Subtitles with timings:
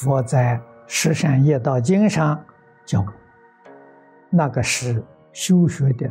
[0.00, 0.56] 佛在
[0.86, 2.42] 《十善业道经》上
[2.86, 3.12] 教我，
[4.30, 6.10] 那个是修学的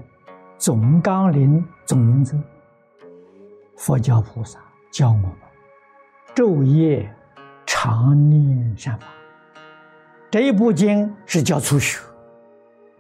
[0.60, 2.38] 总纲领、总原则。
[3.76, 4.60] 佛教菩萨
[4.92, 5.32] 教我们
[6.36, 7.12] 昼夜
[7.66, 9.08] 常念善法。
[10.30, 12.00] 这一部经是叫初学，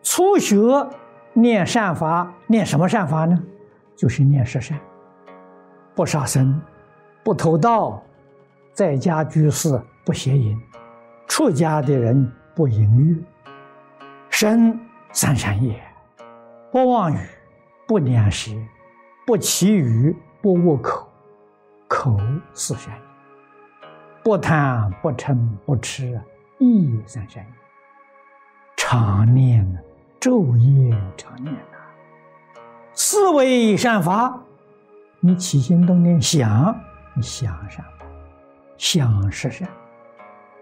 [0.01, 0.57] 初学
[1.33, 3.39] 念善法，念什么善法呢？
[3.95, 4.75] 就是念十善，
[5.93, 6.59] 不杀生，
[7.23, 8.01] 不偷盗，
[8.73, 10.59] 在家居士不邪淫，
[11.29, 13.23] 出家的人不淫欲，
[14.29, 14.77] 身
[15.13, 15.79] 三善业，
[16.71, 17.19] 不妄语，
[17.87, 18.51] 不两舌，
[19.27, 21.07] 不绮语，不恶口，
[21.87, 22.17] 口
[22.53, 23.01] 四善业，
[24.23, 26.19] 不贪不嗔不痴，
[26.57, 27.49] 意三善业，
[28.75, 29.79] 常念啊
[30.19, 31.77] 昼夜常念呐。
[32.93, 34.41] 思维善法，
[35.19, 36.75] 你起心动念想，
[37.13, 38.05] 你想善法，
[38.77, 39.69] 想是善；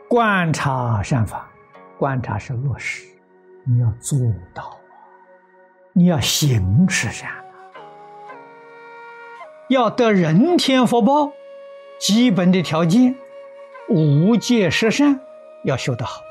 [0.07, 1.49] 观察善法，
[1.97, 3.03] 观察是落实，
[3.65, 4.17] 你要做
[4.53, 4.77] 到，
[5.91, 7.29] 你要行是善
[9.67, 11.33] 要得人天福报，
[11.99, 13.15] 基本的条件，
[13.89, 15.19] 无戒十善
[15.65, 16.21] 要修得好。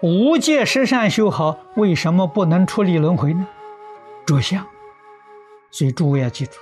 [0.00, 3.46] 无戒十善修好，为什么不能出离轮回呢？
[4.24, 4.66] 着相。
[5.70, 6.52] 所以诸位要记住，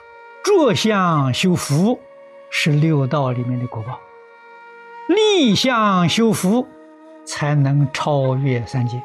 [0.42, 2.00] 着相修福
[2.50, 4.00] 是六道里面的果报，
[5.15, 6.67] 立相修福
[7.25, 9.03] 才能超越三界。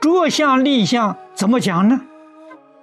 [0.00, 2.00] 着相立相怎么讲呢？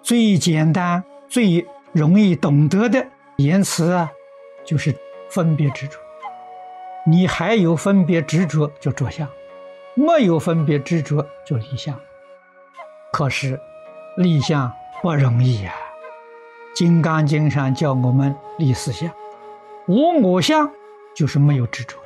[0.01, 4.11] 最简单、最容易懂得的言辞啊，
[4.65, 4.95] 就是
[5.29, 5.97] 分别执着。
[7.05, 9.27] 你还有分别执着就着相，
[9.95, 11.99] 没有分别执着就立相。
[13.11, 13.59] 可是
[14.15, 15.73] 立相不容易呀。
[16.77, 19.11] 《金刚经》上叫我们立四相，
[19.87, 20.71] 无我相
[21.15, 21.97] 就是没有执着。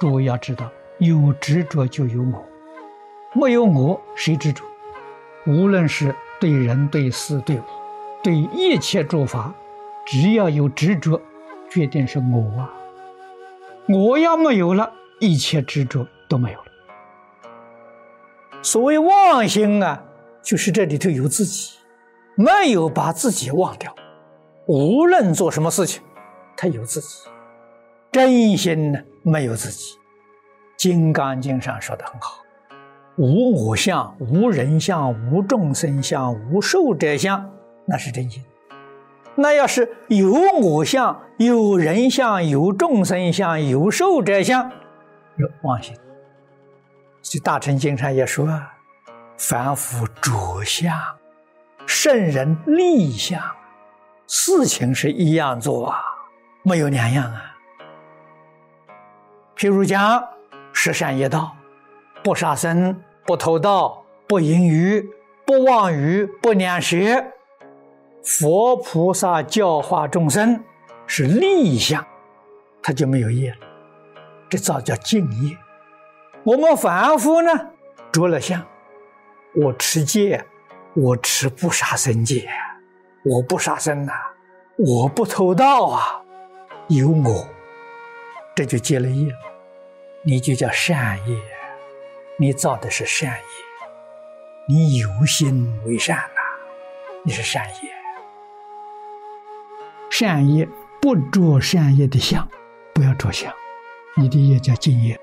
[0.00, 0.68] 诸位要知道，
[0.98, 2.42] 有执着就有我，
[3.34, 4.64] 没有我谁执着？
[5.46, 7.62] 无论是对人、对事、对物、
[8.22, 9.52] 对一切诸法，
[10.06, 11.20] 只要有执着，
[11.68, 12.72] 决定是我啊！
[13.88, 16.64] 我要没有了，一切执着都没有了。
[18.62, 20.02] 所谓妄心啊，
[20.42, 21.76] 就是这里头有自己。
[22.36, 23.94] 没有把自己忘掉，
[24.66, 26.02] 无论做什么事情，
[26.56, 27.28] 他有自己。
[28.12, 29.94] 真心呢，没有自己。
[30.76, 32.40] 《金刚经》上说的很好
[33.16, 37.48] ：“无我相，无人相，无众生相，无寿者相。”
[37.86, 38.42] 那是真心。
[39.36, 44.72] 那要是有我相、有人相、有众生相、有寿者相，
[45.36, 45.94] 有妄心。
[47.22, 48.48] 这《大乘经》上也说
[49.38, 50.98] ：“凡夫着相。”
[51.86, 53.40] 圣人立相，
[54.26, 56.00] 事情是一样做啊，
[56.64, 57.49] 没有两样啊。
[59.60, 60.26] 譬如讲
[60.72, 61.54] 十善业道，
[62.24, 65.06] 不杀生，不偷盗，不淫欲，
[65.44, 66.96] 不妄语，不两舌。
[68.24, 70.64] 佛菩萨教化众生
[71.06, 72.02] 是立相，
[72.82, 73.58] 他就没有业了，
[74.48, 75.54] 这造叫敬业。
[76.42, 77.50] 我们凡夫呢，
[78.10, 78.64] 着了相，
[79.54, 80.42] 我持戒。
[80.94, 82.48] 我持不杀生戒，
[83.24, 84.12] 我不杀生呐，
[84.78, 86.22] 我不偷盗啊，
[86.88, 87.46] 有我，
[88.60, 89.32] 这就结了业，
[90.22, 91.34] 你就叫善业，
[92.36, 93.38] 你造的是善业，
[94.68, 96.42] 你有心为善呐，
[97.24, 97.90] 你是善业，
[100.10, 100.68] 善业
[101.00, 102.46] 不着善业的相，
[102.92, 103.50] 不要着相，
[104.18, 105.18] 你的业叫净业，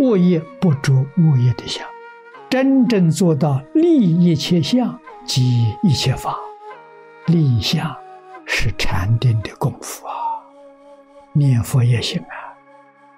[0.00, 1.86] 恶业不着恶业的相。
[2.50, 6.36] 真正做到立一切相即一切法，
[7.26, 7.96] 立相
[8.46, 10.21] 是禅定的功夫啊！
[11.32, 12.52] 念佛也行啊，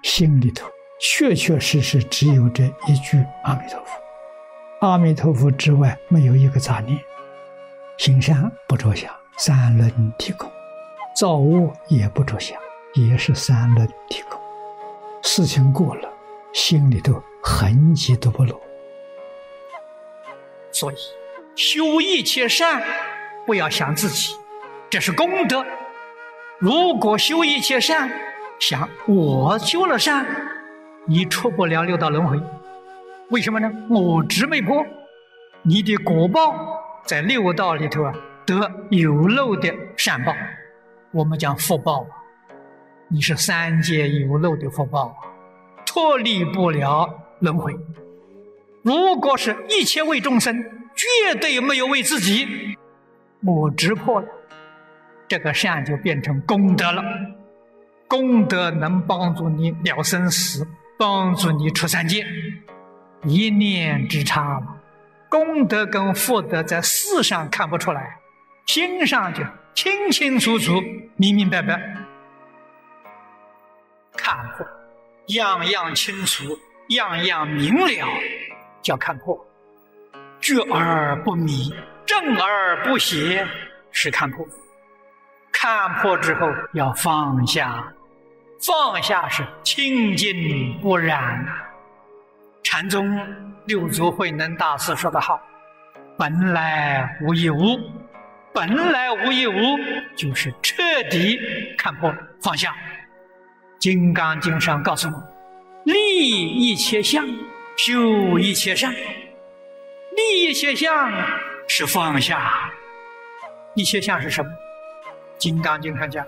[0.03, 0.67] 心里头
[0.99, 6.97] 确确实实只有这一句阿弥陀佛，阿弥陀佛之外没有一个杂念，
[7.97, 10.49] 行善不着相，三轮体空；
[11.15, 12.57] 造物也不着相，
[12.93, 14.39] 也是三轮体空。
[15.21, 16.09] 事情过了，
[16.53, 18.61] 心里头痕迹都不落。
[20.71, 20.95] 所以，
[21.55, 22.83] 修一切善，
[23.45, 24.35] 不要想自己，
[24.89, 25.65] 这是功德。
[26.59, 28.09] 如果修一切善，
[28.59, 30.25] 想我修了善，
[31.05, 32.39] 你出不了六道轮回。
[33.29, 33.69] 为什么呢？
[33.89, 34.85] 我执没破，
[35.63, 36.55] 你的果报
[37.03, 38.13] 在六道里头啊，
[38.45, 40.33] 得有漏的善报。
[41.11, 42.07] 我们讲福报，
[43.09, 45.13] 你是三界有漏的福报，
[45.85, 47.75] 脱离不了轮回。
[48.81, 50.63] 如果是一切为众生，
[50.95, 52.77] 绝对没有为自己，
[53.43, 54.27] 我执破了，
[55.27, 57.03] 这个善就变成功德了。
[58.07, 60.67] 功德能帮助你了生死，
[60.97, 62.25] 帮助你出三界，
[63.23, 64.75] 一念之差嘛。
[65.27, 68.17] 功德跟福德在事上看不出来，
[68.67, 69.41] 心上就
[69.73, 70.73] 清清楚楚、
[71.17, 71.81] 明明白白。
[74.15, 74.65] 看破，
[75.27, 76.43] 样样清楚，
[76.89, 78.07] 样样明了，
[78.81, 79.45] 叫看破。
[80.39, 81.73] 觉而不迷，
[82.05, 83.45] 正而不邪，
[83.91, 84.47] 是看破。
[85.57, 87.87] 看破之后要放下，
[88.61, 91.43] 放下是清净不染。
[92.61, 93.17] 禅宗
[93.65, 95.39] 六祖慧能大师说得好
[96.19, 97.79] ：“本来无一物，
[98.53, 99.53] 本来无一物，
[100.15, 101.39] 就是彻底
[101.77, 102.71] 看破放下。”
[103.79, 105.23] 《金刚经》上告诉我
[105.85, 107.25] ：“立一切相，
[107.77, 108.91] 修一切善。
[108.91, 111.11] 立一切相
[111.67, 112.69] 是放下，
[113.73, 114.51] 一切相是什么？”
[115.37, 116.25] 《金刚经》上讲：“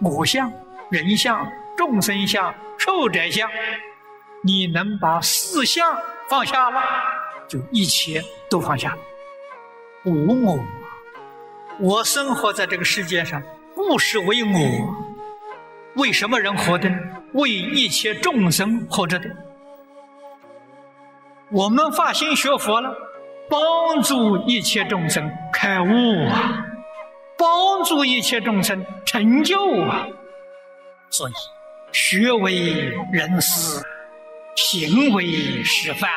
[0.00, 0.52] 我相、
[0.90, 1.46] 人相、
[1.76, 3.48] 众生相、寿者相。”
[4.44, 5.96] 你能把四相
[6.28, 6.80] 放下了，
[7.48, 8.96] 就一切都放下。
[10.04, 10.58] 无我，
[11.80, 13.42] 我生活在这个世界上，
[13.74, 14.94] 不是为我。
[15.94, 16.88] 为什么人活的？
[17.32, 19.28] 为一切众生活着的。
[21.50, 22.94] 我们发心学佛了，
[23.48, 26.65] 帮助一切众生开悟啊，
[27.38, 30.06] 帮助一切众生成就啊。
[31.10, 31.32] 所以，
[31.92, 33.82] 学为人师，
[34.56, 36.10] 行为示范，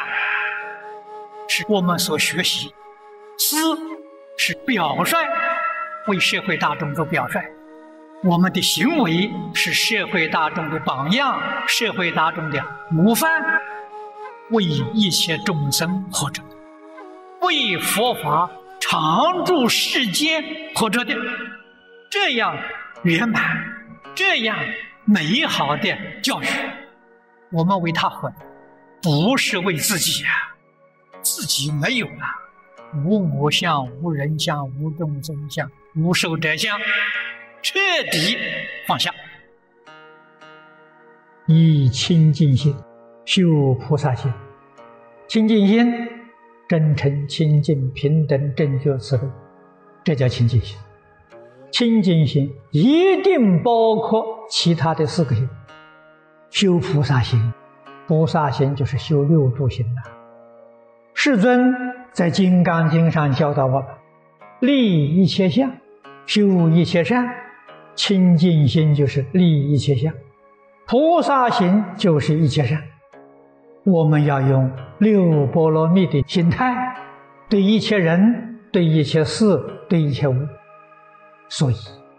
[1.47, 2.69] 是我们所学习；
[3.37, 3.55] 师
[4.37, 5.17] 是表率，
[6.07, 7.39] 为社会大众做表率。
[8.23, 13.61] 我们的行为是社会大众的榜样，社会大众的模范，
[14.49, 16.43] 为一切众生活着，
[17.41, 18.49] 为佛法
[18.91, 20.43] 常住世间
[20.73, 21.13] 活着的，
[22.09, 22.57] 这样
[23.03, 23.39] 圆满、
[24.15, 24.57] 这样
[25.05, 26.47] 美好的教育，
[27.51, 28.33] 我们为他活，
[28.99, 30.29] 不是为自己呀，
[31.21, 32.25] 自己没有了，
[33.05, 36.75] 无我相、无人相、无众生相、无寿者相。
[37.61, 37.77] 彻
[38.09, 38.35] 底
[38.87, 39.13] 放下，
[41.45, 42.75] 以清净心
[43.23, 44.33] 修菩萨心。
[45.27, 46.09] 清净心，
[46.69, 49.27] 真诚、清净、平等、正觉、慈悲，
[50.03, 50.77] 这叫清净心。
[51.71, 55.49] 清净心一定包括其他的四个心。
[56.51, 57.51] 修菩萨心，
[58.07, 60.01] 菩萨心就是修六度心呐。
[61.15, 61.73] 世尊
[62.11, 63.85] 在《金刚经》上教导我们：
[64.61, 65.71] 立一切相，
[66.27, 67.27] 修一切善。
[67.95, 70.13] 清净心就是利一切相，
[70.87, 72.81] 菩萨心就是一切善。
[73.83, 76.95] 我们要用六波罗蜜的心态，
[77.49, 80.35] 对一切人、对一切事、对一切物。
[81.47, 81.75] 所以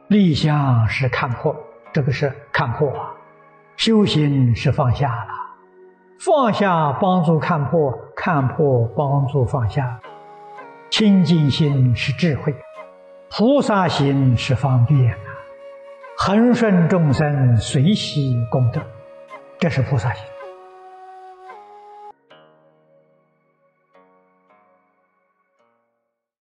[0.08, 1.54] 立相是看破，
[1.92, 3.14] 这个是看破啊；
[3.76, 5.28] 修行是放下了，
[6.18, 10.00] 放下帮助看破，看破帮助放下。
[10.88, 12.52] 清净心是智慧，
[13.30, 15.18] 菩萨心是方便啊。
[16.16, 18.80] 恒顺众生，随喜功德，
[19.58, 20.24] 这是菩萨心。